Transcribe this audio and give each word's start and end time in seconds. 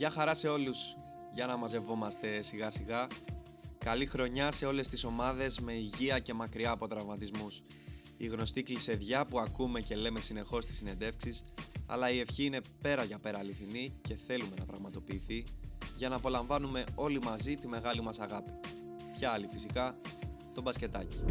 Γεια 0.00 0.10
χαρά 0.10 0.34
σε 0.34 0.48
όλους. 0.48 0.96
Για 1.32 1.46
να 1.46 1.56
μαζευόμαστε 1.56 2.42
σιγά 2.42 2.70
σιγά. 2.70 3.06
Καλή 3.78 4.06
χρονιά 4.06 4.52
σε 4.52 4.66
όλες 4.66 4.88
τις 4.88 5.04
ομάδες 5.04 5.58
με 5.58 5.72
υγεία 5.72 6.18
και 6.18 6.34
μακριά 6.34 6.70
από 6.70 6.88
τραυματισμούς. 6.88 7.62
Η 8.16 8.26
γνωστή 8.26 8.62
κλεισεδιά 8.62 9.24
που 9.26 9.40
ακούμε 9.40 9.80
και 9.80 9.96
λέμε 9.96 10.20
συνεχώς 10.20 10.64
στις 10.64 10.76
συνεντεύξεις, 10.76 11.44
αλλά 11.86 12.10
η 12.10 12.18
ευχή 12.18 12.44
είναι 12.44 12.60
πέρα 12.82 13.04
για 13.04 13.18
πέρα 13.18 13.38
αληθινή 13.38 13.92
και 14.00 14.14
θέλουμε 14.14 14.54
να 14.58 14.64
πραγματοποιηθεί 14.64 15.44
για 15.96 16.08
να 16.08 16.16
απολαμβάνουμε 16.16 16.84
όλοι 16.94 17.20
μαζί 17.20 17.54
τη 17.54 17.68
μεγάλη 17.68 18.02
μας 18.02 18.18
αγάπη. 18.18 18.52
Ποια 19.12 19.30
άλλη 19.30 19.48
φυσικά, 19.52 19.96
το 20.54 20.62
μπασκετάκι. 20.62 21.24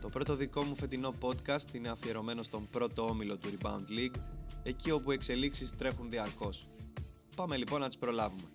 Το 0.00 0.08
πρώτο 0.08 0.36
δικό 0.36 0.62
μου 0.62 0.74
φετινό 0.76 1.14
podcast 1.20 1.74
είναι 1.74 1.88
αφιερωμένο 1.88 2.42
στον 2.42 2.68
πρώτο 2.70 3.06
όμιλο 3.06 3.36
του 3.36 3.48
Rebound 3.58 3.98
League, 3.98 4.20
εκεί 4.62 4.90
όπου 4.90 5.10
οι 5.10 5.14
εξελίξεις 5.14 5.76
τρέχουν 5.76 6.10
διαρκώς. 6.10 6.68
Πάμε 7.34 7.56
λοιπόν 7.56 7.80
να 7.80 7.86
τις 7.86 7.98
προλάβουμε. 7.98 8.48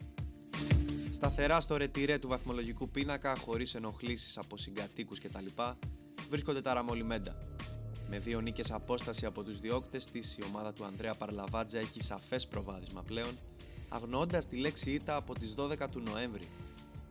Σταθερά 1.12 1.60
στο 1.60 1.78
ρετυρέ 1.78 2.20
του 2.20 2.28
βαθμολογικού 2.28 2.90
πίνακα, 2.90 3.36
χωρίς 3.36 3.76
ενοχλήσεις 3.76 4.38
από 4.38 4.58
συγκατοίκους 4.58 5.20
κτλ, 5.20 5.46
βρίσκονται 6.30 6.62
τα 6.62 6.74
Ραμολιμέντα. 6.74 7.36
Με 8.10 8.20
δύο 8.20 8.42
νίκες 8.42 8.72
απόσταση 8.72 9.26
από 9.26 9.44
τους 9.44 9.60
διώκτες 9.60 10.06
της, 10.06 10.38
η 10.38 10.44
ομάδα 10.44 10.74
του 10.74 10.86
Ανδρέα 10.86 11.14
Παρλαβάτζα 11.14 11.80
έχει 11.80 12.04
σαφές 12.04 12.48
προβάδισμα 12.48 13.02
πλέον, 13.02 13.38
αγνοώντας 13.90 14.48
τη 14.48 14.56
λέξη 14.56 14.92
ήττα 14.92 15.16
από 15.16 15.34
τις 15.34 15.54
12 15.58 15.90
του 15.90 16.00
Νοέμβρη. 16.00 16.48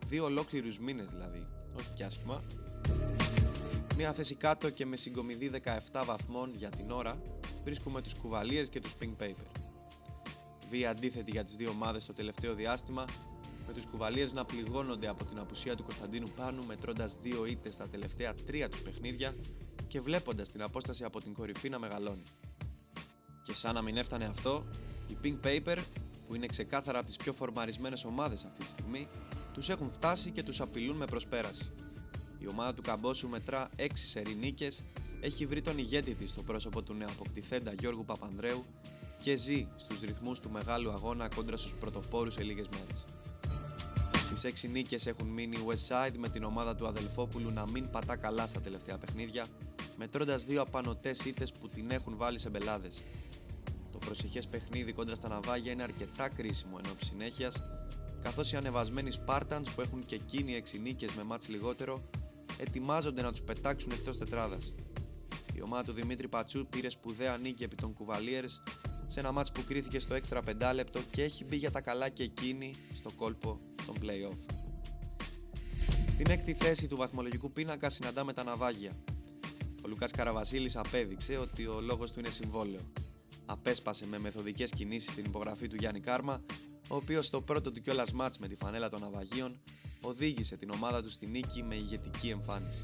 Δύο 0.07 0.23
ολόκληρους 0.23 0.79
μήνες 0.79 1.09
δηλαδή, 1.09 1.47
όχι 1.77 1.89
κι 1.93 2.03
άσχημα. 2.03 2.43
Μία 3.97 4.13
θέση 4.13 4.35
κάτω 4.35 4.69
και 4.69 4.85
με 4.85 4.95
συγκομιδή 4.95 5.51
17 5.91 6.03
βαθμών 6.05 6.53
για 6.55 6.69
την 6.69 6.91
ώρα, 6.91 7.21
βρίσκουμε 7.63 8.01
τους 8.01 8.13
Κουβαλίες 8.15 8.69
και 8.69 8.79
τους 8.79 8.95
Pink 9.01 9.23
Paper. 9.23 9.58
Βία 10.69 10.89
αντίθετη 10.89 11.31
για 11.31 11.43
τις 11.43 11.55
δύο 11.55 11.69
ομάδες 11.69 12.05
το 12.05 12.13
τελευταίο 12.13 12.53
διάστημα, 12.53 13.05
με 13.67 13.73
τους 13.73 13.85
Κουβαλίες 13.85 14.33
να 14.33 14.45
πληγώνονται 14.45 15.07
από 15.07 15.25
την 15.25 15.39
απουσία 15.39 15.75
του 15.75 15.83
Κωνσταντίνου 15.83 16.27
Πάνου 16.35 16.65
μετρώντας 16.65 17.17
δύο 17.21 17.45
ήττες 17.45 17.73
στα 17.73 17.87
τελευταία 17.87 18.33
τρία 18.33 18.69
τους 18.69 18.81
παιχνίδια 18.81 19.35
και 19.87 20.01
βλέποντας 20.01 20.49
την 20.49 20.61
απόσταση 20.61 21.03
από 21.03 21.21
την 21.21 21.33
κορυφή 21.33 21.69
να 21.69 21.79
μεγαλώνει. 21.79 22.21
Και 23.43 23.53
σαν 23.53 23.73
να 23.73 23.81
μην 23.81 23.97
έφτανε 23.97 24.25
αυτό, 24.25 24.65
οι 25.07 25.17
Pink 25.23 25.45
Paper, 25.45 25.77
που 26.27 26.35
είναι 26.35 26.45
ξεκάθαρα 26.45 26.97
από 26.97 27.07
τις 27.07 27.15
πιο 27.15 27.33
φορμαρισμένες 27.33 28.05
ομάδες 28.05 28.43
αυτή 28.43 28.63
τη 28.63 28.69
στιγμή, 28.69 29.07
τους 29.53 29.69
έχουν 29.69 29.91
φτάσει 29.91 30.31
και 30.31 30.43
τους 30.43 30.61
απειλούν 30.61 30.95
με 30.95 31.05
προσπέραση. 31.05 31.71
Η 32.39 32.47
ομάδα 32.47 32.73
του 32.73 32.81
Καμπόσου 32.81 33.29
μετρά 33.29 33.69
6 33.77 33.87
σερή 33.93 34.35
νίκες, 34.35 34.83
έχει 35.19 35.45
βρει 35.45 35.61
τον 35.61 35.77
ηγέτη 35.77 36.13
της 36.13 36.29
στο 36.29 36.43
πρόσωπο 36.43 36.81
του 36.81 36.93
νεοαποκτηθέντα 36.93 37.73
Γιώργου 37.73 38.05
Παπανδρέου 38.05 38.65
και 39.21 39.35
ζει 39.35 39.67
στους 39.77 39.99
ρυθμούς 39.99 40.39
του 40.39 40.49
μεγάλου 40.49 40.91
αγώνα 40.91 41.27
κόντρα 41.35 41.57
στους 41.57 41.73
πρωτοπόρους 41.79 42.33
σε 42.33 42.43
λίγες 42.43 42.67
μέρες. 42.67 43.03
Στις 44.17 44.43
6 44.43 44.67
νίκες 44.67 45.05
έχουν 45.05 45.27
μείνει 45.27 45.57
οι 45.57 45.65
Westside 45.67 46.17
με 46.17 46.29
την 46.29 46.43
ομάδα 46.43 46.75
του 46.75 46.87
Αδελφόπουλου 46.87 47.51
να 47.51 47.69
μην 47.69 47.89
πατά 47.89 48.15
καλά 48.15 48.47
στα 48.47 48.61
τελευταία 48.61 48.97
παιχνίδια, 48.97 49.45
μετρώντας 49.97 50.43
δύο 50.43 50.61
απανοτές 50.61 51.19
ήττες 51.19 51.51
που 51.51 51.69
την 51.69 51.91
έχουν 51.91 52.17
βάλει 52.17 52.39
σε 52.39 52.49
μπελάδες. 52.49 53.01
Το 53.91 53.97
προσεχές 53.97 54.47
παιχνίδι 54.47 54.93
κόντρα 54.93 55.15
στα 55.15 55.27
ναυάγια 55.27 55.71
είναι 55.71 55.83
αρκετά 55.83 56.29
κρίσιμο 56.29 56.79
ενώ 56.83 56.93
συνέχειας, 57.03 57.61
καθώς 58.21 58.51
οι 58.51 58.55
ανεβασμένοι 58.55 59.11
Spartans 59.25 59.63
που 59.75 59.81
έχουν 59.81 60.05
και 60.05 60.15
εκείνοι 60.15 60.55
6 60.55 60.79
νίκες 60.79 61.13
με 61.13 61.23
μάτς 61.23 61.47
λιγότερο, 61.47 62.01
ετοιμάζονται 62.57 63.21
να 63.21 63.31
τους 63.31 63.41
πετάξουν 63.41 63.91
εκτός 63.91 64.17
τετράδας. 64.17 64.73
Η 65.53 65.61
ομάδα 65.61 65.83
του 65.83 65.91
Δημήτρη 65.91 66.27
Πατσού 66.27 66.67
πήρε 66.67 66.89
σπουδαία 66.89 67.37
νίκη 67.37 67.63
επί 67.63 67.75
των 67.75 67.93
Κουβαλίερς 67.93 68.61
σε 69.09 69.19
ένα 69.19 69.31
μάτς 69.31 69.51
που 69.51 69.63
κρίθηκε 69.67 69.99
στο 69.99 70.13
έξτρα 70.13 70.41
5 70.61 70.71
λεπτό 70.73 70.99
και 71.11 71.23
έχει 71.23 71.45
μπει 71.45 71.55
για 71.55 71.71
τα 71.71 71.81
καλά 71.81 72.09
και 72.09 72.23
εκείνη 72.23 72.73
στο 72.95 73.11
κόλπο 73.11 73.59
των 73.85 73.95
play-off. 74.01 74.53
Στην 76.09 76.29
έκτη 76.29 76.53
θέση 76.53 76.87
του 76.87 76.97
βαθμολογικού 76.97 77.51
πίνακα 77.51 77.89
συναντάμε 77.89 78.33
τα 78.33 78.43
ναυάγια. 78.43 78.97
Ο 79.85 79.87
Λουκάς 79.87 80.11
Καραβασίλης 80.11 80.75
απέδειξε 80.75 81.37
ότι 81.37 81.65
ο 81.65 81.81
λόγος 81.81 82.11
του 82.11 82.19
είναι 82.19 82.29
συμβόλαιο. 82.29 82.91
Απέσπασε 83.45 84.07
με 84.07 84.19
μεθοδικές 84.19 84.69
κινήσεις 84.69 85.15
την 85.15 85.25
υπογραφή 85.25 85.67
του 85.67 85.75
Γιάννη 85.75 85.99
Κάρμα, 85.99 86.41
ο 86.89 86.95
οποίος 86.95 87.25
στο 87.25 87.41
πρώτο 87.41 87.71
του 87.71 87.81
κιόλας 87.81 88.11
μάτς 88.11 88.37
με 88.37 88.47
τη 88.47 88.55
φανέλα 88.55 88.89
των 88.89 89.01
ναυαγίων 89.01 89.59
οδήγησε 90.01 90.57
την 90.57 90.69
ομάδα 90.69 91.03
του 91.03 91.09
στη 91.09 91.25
νίκη 91.25 91.63
με 91.63 91.75
ηγετική 91.75 92.29
εμφάνιση. 92.29 92.83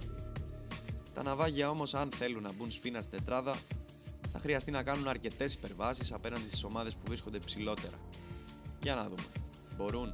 Τα 1.14 1.24
ναυάγια 1.24 1.70
όμως 1.70 1.94
αν 1.94 2.10
θέλουν 2.12 2.44
να 2.44 2.52
μπουν 2.54 2.72
σφίνα 2.72 3.02
στην 3.02 3.20
τετράδα 3.20 3.58
θα 4.36 4.42
χρειαστεί 4.42 4.72
να 4.72 4.84
κάνουν 4.84 5.08
αρκετές 5.08 5.54
υπερβάσεις 5.54 6.12
απέναντι 6.12 6.48
στις 6.48 6.64
ομάδες 6.64 6.94
που 6.94 7.02
βρίσκονται 7.08 7.38
ψηλότερα. 7.38 8.00
Για 8.82 8.96
να 8.96 9.04
δούμε. 9.04 9.24
Μπορούν. 9.78 10.14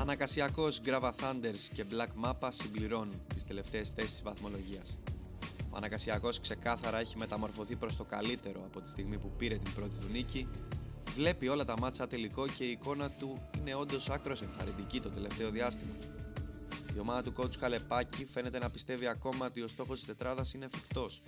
Ανακασιακός 0.00 0.80
Grava 0.84 1.10
Thunders 1.10 1.70
και 1.74 1.84
Black 1.90 2.24
Mappa 2.24 2.48
συμπληρώνουν 2.50 3.20
τις 3.34 3.44
τελευταίες 3.44 3.90
θέσεις 3.90 4.10
της 4.10 4.22
βαθμολογίας. 4.22 4.98
Ο 5.70 5.76
Ανακασιακός 5.76 6.40
ξεκάθαρα 6.40 6.98
έχει 6.98 7.18
μεταμορφωθεί 7.18 7.76
προς 7.76 7.96
το 7.96 8.04
καλύτερο 8.04 8.60
από 8.64 8.80
τη 8.80 8.88
στιγμή 8.88 9.18
που 9.18 9.30
πήρε 9.38 9.56
την 9.56 9.74
πρώτη 9.74 9.94
του 10.00 10.06
νίκη, 10.12 10.48
βλέπει 11.14 11.48
όλα 11.48 11.64
τα 11.64 11.78
μάτσα 11.78 12.06
τελικό 12.06 12.46
και 12.48 12.64
η 12.64 12.70
εικόνα 12.70 13.10
του 13.10 13.48
είναι 13.58 13.74
όντως 13.74 14.08
άκρος 14.10 14.42
ενθαρρυντική 14.42 15.00
το 15.00 15.08
τελευταίο 15.08 15.50
διάστημα. 15.50 15.92
Η 16.96 16.98
ομάδα 16.98 17.22
του 17.22 17.32
coach 17.36 17.56
Καλεπάκη 17.56 18.24
φαίνεται 18.24 18.58
να 18.58 18.70
πιστεύει 18.70 19.06
ακόμα 19.06 19.46
ότι 19.46 19.60
ο 19.60 19.66
στόχος 19.66 19.98
της 19.98 20.06
τετράδας 20.06 20.54
είναι 20.54 20.64
εφικτός. 20.64 21.22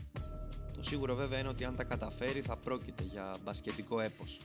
Το 0.84 0.91
σίγουρο 0.91 1.15
βέβαια 1.15 1.39
είναι 1.39 1.49
ότι 1.49 1.65
αν 1.65 1.77
τα 1.77 1.84
καταφέρει 1.84 2.41
θα 2.41 2.56
πρόκειται 2.56 3.03
για 3.03 3.37
μπασκετικό 3.45 4.00
έπος. 4.00 4.37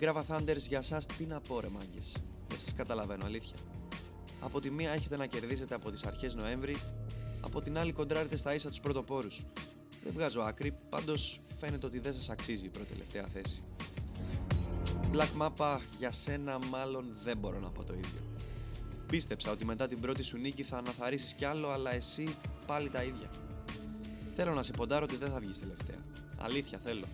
Grava 0.00 0.22
Thunders 0.28 0.66
για 0.68 0.82
σας 0.82 1.06
τι 1.06 1.26
να 1.26 1.40
πω 1.40 1.60
ρε 1.60 1.68
μάγκες. 1.68 2.16
Δεν 2.48 2.58
σας 2.58 2.74
καταλαβαίνω 2.74 3.24
αλήθεια. 3.24 3.56
Από 4.40 4.60
τη 4.60 4.70
μία 4.70 4.90
έχετε 4.90 5.16
να 5.16 5.26
κερδίσετε 5.26 5.74
από 5.74 5.90
τις 5.90 6.04
αρχές 6.04 6.34
Νοέμβρη, 6.34 6.76
από 7.40 7.60
την 7.60 7.78
άλλη 7.78 7.92
κοντράρετε 7.92 8.36
στα 8.36 8.54
ίσα 8.54 8.68
τους 8.68 8.80
πρωτοπόρους. 8.80 9.42
Δεν 10.04 10.12
βγάζω 10.12 10.40
άκρη, 10.40 10.74
πάντως 10.88 11.40
φαίνεται 11.60 11.86
ότι 11.86 11.98
δεν 11.98 12.14
σας 12.14 12.30
αξίζει 12.30 12.64
η 12.64 12.68
πρώτη 12.68 12.88
τελευταία 12.92 13.26
θέση. 13.32 13.62
Black 15.12 15.42
Mappa 15.42 15.78
για 15.98 16.10
σένα 16.10 16.58
μάλλον 16.58 17.04
δεν 17.24 17.38
μπορώ 17.38 17.58
να 17.58 17.70
πω 17.70 17.84
το 17.84 17.92
ίδιο. 17.94 18.20
Πίστεψα 19.06 19.50
ότι 19.50 19.64
μετά 19.64 19.88
την 19.88 20.00
πρώτη 20.00 20.22
σου 20.22 20.36
νίκη 20.36 20.62
θα 20.62 20.76
αναθαρρήσεις 20.76 21.34
κι 21.34 21.44
άλλο, 21.44 21.68
αλλά 21.68 21.94
εσύ 21.94 22.36
πάλι 22.66 22.88
τα 22.88 23.02
ίδια. 23.02 23.28
Θέλω 24.34 24.52
να 24.52 24.62
σε 24.62 24.72
ποντάρω 24.72 25.04
ότι 25.04 25.16
δεν 25.16 25.30
θα 25.30 25.38
βγεις 25.38 25.58
τελευταία. 25.58 25.98
Αλήθεια 26.38 26.78
θέλω. 26.78 27.06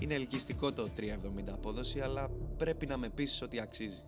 Είναι 0.00 0.14
ελκυστικό 0.14 0.72
το 0.72 0.88
370 0.96 1.10
απόδοση, 1.52 2.00
αλλά 2.00 2.30
πρέπει 2.56 2.86
να 2.86 2.96
με 2.96 3.08
πείσεις 3.08 3.42
ότι 3.42 3.60
αξίζει. 3.60 4.02